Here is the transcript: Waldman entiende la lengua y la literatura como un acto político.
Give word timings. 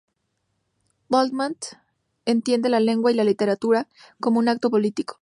Waldman 1.09 1.55
entiende 2.25 2.69
la 2.69 2.79
lengua 2.79 3.11
y 3.11 3.13
la 3.13 3.23
literatura 3.23 3.87
como 4.19 4.39
un 4.39 4.47
acto 4.49 4.71
político. 4.71 5.09